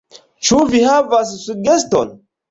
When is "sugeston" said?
1.41-2.15